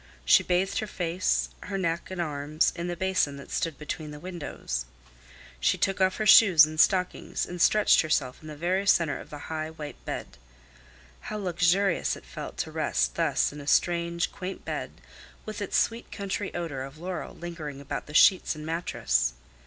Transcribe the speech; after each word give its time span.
She 0.25 0.41
bathed 0.41 0.79
her 0.79 0.87
face, 0.87 1.49
her 1.59 1.77
neck 1.77 2.09
and 2.09 2.19
arms 2.19 2.73
in 2.75 2.87
the 2.87 2.95
basin 2.97 3.37
that 3.37 3.51
stood 3.51 3.77
between 3.77 4.09
the 4.09 4.19
windows. 4.19 4.85
She 5.59 5.77
took 5.77 6.01
off 6.01 6.15
her 6.15 6.25
shoes 6.25 6.65
and 6.65 6.79
stockings 6.79 7.45
and 7.45 7.61
stretched 7.61 8.01
herself 8.01 8.41
in 8.41 8.47
the 8.47 8.55
very 8.55 8.87
center 8.87 9.19
of 9.19 9.29
the 9.29 9.37
high, 9.37 9.69
white 9.69 10.03
bed. 10.03 10.39
How 11.29 11.37
luxurious 11.37 12.15
it 12.15 12.25
felt 12.25 12.57
to 12.57 12.71
rest 12.71 13.13
thus 13.13 13.53
in 13.53 13.61
a 13.61 13.67
strange, 13.67 14.31
quaint 14.31 14.65
bed, 14.65 14.89
with 15.45 15.61
its 15.61 15.77
sweet 15.77 16.11
country 16.11 16.51
odor 16.55 16.81
of 16.81 16.97
laurel 16.97 17.35
lingering 17.35 17.79
about 17.79 18.07
the 18.07 18.15
sheets 18.15 18.55
and 18.55 18.65
mattress! 18.65 19.33